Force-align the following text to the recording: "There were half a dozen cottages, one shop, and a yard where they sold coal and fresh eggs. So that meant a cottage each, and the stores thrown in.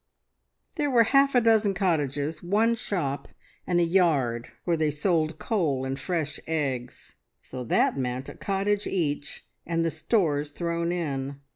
"There 0.77 0.89
were 0.89 1.03
half 1.13 1.35
a 1.35 1.41
dozen 1.41 1.75
cottages, 1.75 2.41
one 2.41 2.73
shop, 2.73 3.27
and 3.67 3.79
a 3.79 3.83
yard 3.83 4.49
where 4.63 4.75
they 4.75 4.89
sold 4.89 5.37
coal 5.37 5.85
and 5.85 5.99
fresh 5.99 6.39
eggs. 6.47 7.13
So 7.39 7.63
that 7.65 7.99
meant 7.99 8.27
a 8.27 8.33
cottage 8.33 8.87
each, 8.87 9.45
and 9.63 9.85
the 9.85 9.91
stores 9.91 10.49
thrown 10.49 10.91
in. 10.91 11.39